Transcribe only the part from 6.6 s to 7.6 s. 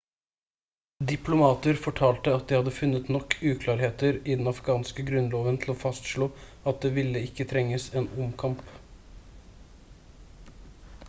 at det ville ikke